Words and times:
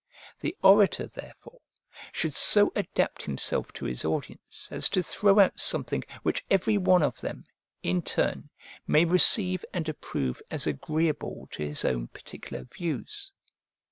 The 0.39 0.57
orator, 0.63 1.05
therefore, 1.05 1.61
should 2.11 2.33
so 2.33 2.71
adapt 2.75 3.21
himself 3.21 3.71
to 3.73 3.85
his 3.85 4.03
audience 4.03 4.67
as 4.71 4.89
to 4.89 5.03
throw 5.03 5.37
out 5.37 5.59
something 5.59 6.03
which 6.23 6.43
every 6.49 6.75
one 6.75 7.03
of 7.03 7.21
them, 7.21 7.43
in 7.83 8.01
turn, 8.01 8.49
may 8.87 9.05
receive 9.05 9.63
and 9.75 9.87
approve 9.87 10.41
as 10.49 10.65
agreeable 10.65 11.49
to 11.51 11.63
his 11.63 11.85
own 11.85 12.07
particular 12.07 12.63
views. 12.63 13.31